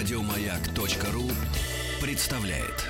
[0.00, 1.30] Радиомаяк.ру
[2.00, 2.86] представляет.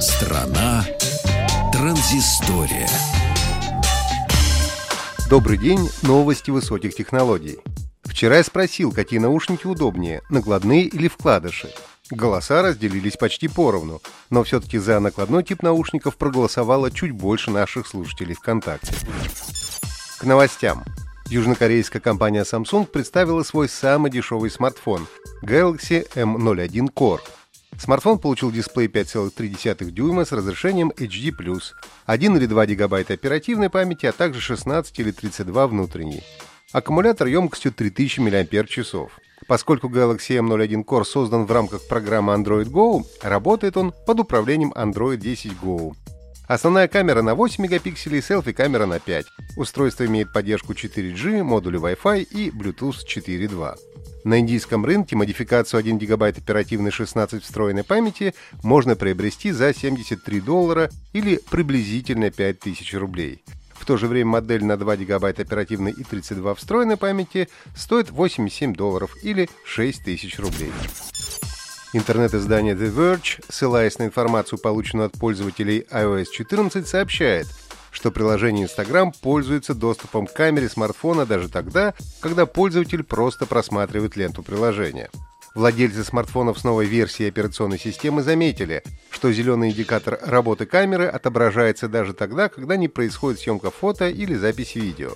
[0.00, 0.84] Страна
[1.72, 2.88] транзистория.
[5.28, 7.58] Добрый день, новости высоких технологий.
[8.04, 11.74] Вчера я спросил, какие наушники удобнее, накладные или вкладыши.
[12.14, 14.00] Голоса разделились почти поровну,
[14.30, 18.94] но все-таки за накладной тип наушников проголосовало чуть больше наших слушателей ВКонтакте.
[20.18, 20.84] К новостям.
[21.26, 25.08] Южнокорейская компания Samsung представила свой самый дешевый смартфон
[25.42, 27.20] Galaxy M01 Core.
[27.78, 31.32] Смартфон получил дисплей 5,3 дюйма с разрешением HD+,
[32.06, 36.22] 1 или 2 гигабайта оперативной памяти, а также 16 или 32 внутренней.
[36.72, 38.48] Аккумулятор емкостью 3000 мАч.
[39.46, 45.18] Поскольку Galaxy M01 Core создан в рамках программы Android Go, работает он под управлением Android
[45.18, 45.94] 10 Go.
[46.46, 49.26] Основная камера на 8 мегапикселей, селфи-камера на 5.
[49.56, 53.76] Устройство имеет поддержку 4G, модули Wi-Fi и Bluetooth 4.2.
[54.24, 60.90] На индийском рынке модификацию 1 гигабайт оперативной 16 встроенной памяти можно приобрести за 73 доллара
[61.12, 63.42] или приблизительно 5000 рублей.
[63.84, 68.72] В то же время модель на 2 гигабайта оперативной и 32 встроенной памяти стоит 87
[68.72, 70.72] долларов или 6 тысяч рублей.
[71.92, 77.46] Интернет-издание The Verge, ссылаясь на информацию, полученную от пользователей iOS 14, сообщает,
[77.90, 84.42] что приложение Instagram пользуется доступом к камере смартфона даже тогда, когда пользователь просто просматривает ленту
[84.42, 85.10] приложения.
[85.54, 92.12] Владельцы смартфонов с новой версией операционной системы заметили, что зеленый индикатор работы камеры отображается даже
[92.12, 95.12] тогда, когда не происходит съемка фото или запись видео.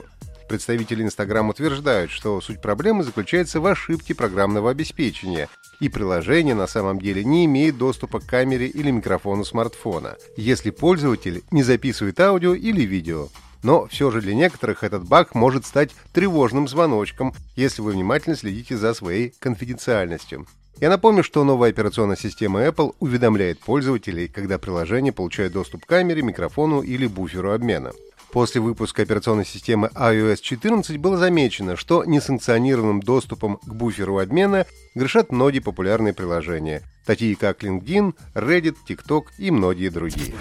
[0.48, 5.48] Представители Instagram утверждают, что суть проблемы заключается в ошибке программного обеспечения,
[5.81, 11.42] и приложение на самом деле не имеет доступа к камере или микрофону смартфона, если пользователь
[11.50, 13.28] не записывает аудио или видео.
[13.62, 18.76] Но все же для некоторых этот баг может стать тревожным звоночком, если вы внимательно следите
[18.76, 20.46] за своей конфиденциальностью.
[20.80, 26.22] Я напомню, что новая операционная система Apple уведомляет пользователей, когда приложение получает доступ к камере,
[26.22, 27.92] микрофону или буферу обмена.
[28.30, 35.32] После выпуска операционной системы iOS 14 было замечено, что несанкционированным доступом к буферу обмена грешат
[35.32, 40.34] многие популярные приложения, такие как LinkedIn, Reddit, TikTok и многие другие.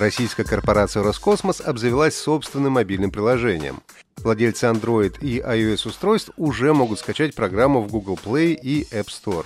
[0.00, 3.82] Российская корпорация Роскосмос обзавелась собственным мобильным приложением.
[4.16, 9.44] Владельцы Android и iOS устройств уже могут скачать программу в Google Play и App Store.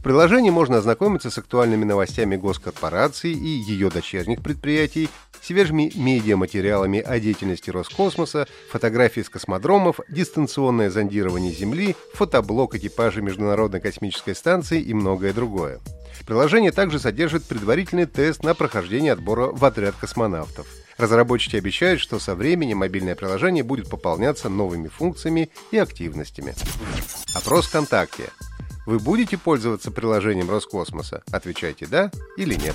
[0.00, 5.08] В приложении можно ознакомиться с актуальными новостями госкорпорации и ее дочерних предприятий,
[5.40, 14.34] свежими медиаматериалами о деятельности Роскосмоса, фотографии с космодромов, дистанционное зондирование Земли, фотоблок экипажа Международной космической
[14.34, 15.78] станции и многое другое.
[16.26, 20.66] Приложение также содержит предварительный тест на прохождение отбора в отряд космонавтов.
[20.96, 26.54] Разработчики обещают, что со временем мобильное приложение будет пополняться новыми функциями и активностями.
[27.34, 28.30] Опрос ВКонтакте.
[28.86, 31.22] Вы будете пользоваться приложением Роскосмоса?
[31.30, 32.74] Отвечайте «да» или «нет».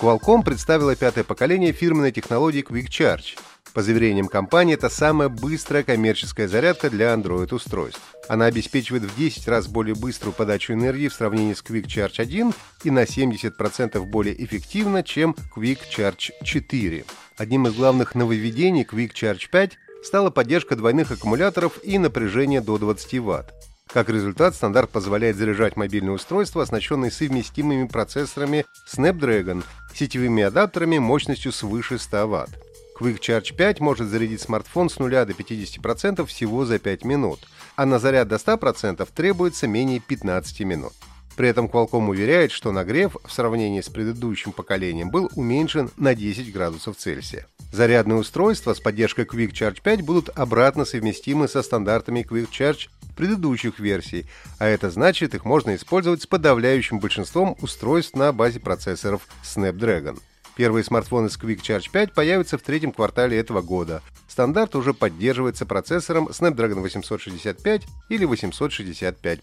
[0.00, 3.38] Qualcomm представила пятое поколение фирменной технологии Quick Charge.
[3.72, 8.00] По заверениям компании, это самая быстрая коммерческая зарядка для Android-устройств.
[8.28, 12.52] Она обеспечивает в 10 раз более быструю подачу энергии в сравнении с Quick Charge 1
[12.82, 17.04] и на 70% более эффективна, чем Quick Charge 4.
[17.36, 23.20] Одним из главных нововведений Quick Charge 5 стала поддержка двойных аккумуляторов и напряжение до 20
[23.20, 23.54] Вт.
[23.92, 29.62] Как результат, стандарт позволяет заряжать мобильные устройства, оснащенные совместимыми процессорами Snapdragon,
[29.94, 32.69] сетевыми адаптерами мощностью свыше 100 Вт.
[33.00, 37.86] Quick Charge 5 может зарядить смартфон с 0 до 50% всего за 5 минут, а
[37.86, 40.92] на заряд до 100% требуется менее 15 минут.
[41.34, 46.52] При этом Qualcomm уверяет, что нагрев в сравнении с предыдущим поколением был уменьшен на 10
[46.52, 47.46] градусов Цельсия.
[47.72, 53.78] Зарядные устройства с поддержкой Quick Charge 5 будут обратно совместимы со стандартами Quick Charge предыдущих
[53.78, 54.26] версий,
[54.58, 60.18] а это значит, их можно использовать с подавляющим большинством устройств на базе процессоров Snapdragon.
[60.60, 64.02] Первые смартфоны с Quick Charge 5 появятся в третьем квартале этого года.
[64.28, 69.40] Стандарт уже поддерживается процессором Snapdragon 865 или 865+.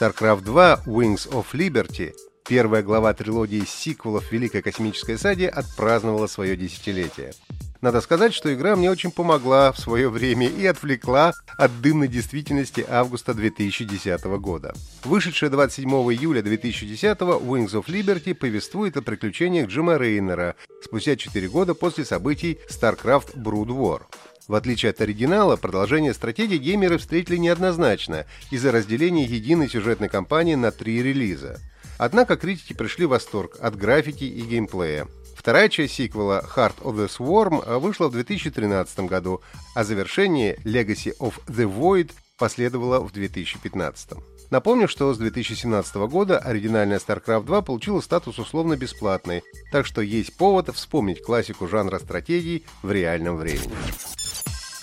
[0.00, 2.14] StarCraft 2 Wings of Liberty
[2.48, 7.34] Первая глава трилогии сиквелов «Великая космическая сади» отпраздновала свое десятилетие.
[7.80, 12.84] Надо сказать, что игра мне очень помогла в свое время и отвлекла от дымной действительности
[12.86, 14.74] августа 2010 года.
[15.04, 21.74] Вышедшая 27 июля 2010 Wings of Liberty повествует о приключениях Джима Рейнера спустя 4 года
[21.74, 24.02] после событий StarCraft Brood War.
[24.46, 30.70] В отличие от оригинала, продолжение стратегии геймеры встретили неоднозначно из-за разделения единой сюжетной кампании на
[30.70, 31.58] три релиза.
[31.98, 35.06] Однако критики пришли в восторг от графики и геймплея.
[35.40, 39.40] Вторая часть сиквела Heart of the Swarm вышла в 2013 году,
[39.74, 44.18] а завершение Legacy of the Void последовало в 2015.
[44.50, 49.42] Напомню, что с 2017 года оригинальная StarCraft 2 получила статус условно бесплатной,
[49.72, 53.72] так что есть повод вспомнить классику жанра стратегий в реальном времени.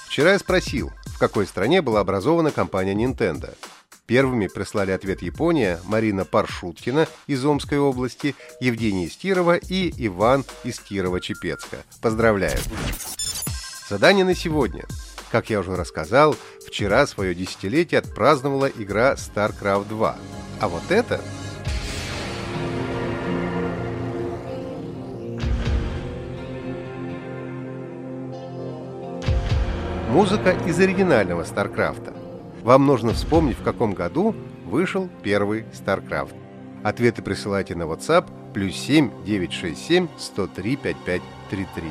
[0.08, 3.54] Вчера я спросил, в какой стране была образована компания Nintendo.
[4.08, 11.84] Первыми прислали ответ Япония, Марина Паршуткина из Омской области, Евгений Стирова и Иван из Кирова-Чепецка.
[12.02, 12.58] Поздравляю!
[13.90, 14.86] Задание на сегодня.
[15.30, 20.18] Как я уже рассказал, вчера свое десятилетие отпраздновала игра StarCraft 2.
[20.62, 21.22] А вот это
[30.10, 32.27] Музыка из оригинального StarCraft.
[32.68, 34.36] Вам нужно вспомнить, в каком году
[34.66, 36.36] вышел первый StarCraft.
[36.84, 41.90] Ответы присылайте на WhatsApp плюс 7 967 103 5533.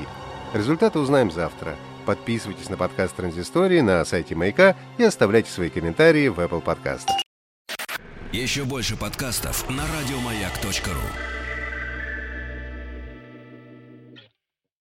[0.53, 1.77] Результаты узнаем завтра.
[2.05, 7.07] Подписывайтесь на подкаст Транзистории на сайте Маяка и оставляйте свои комментарии в Apple Podcast.
[8.33, 11.36] Еще больше подкастов на радиомаяк.ру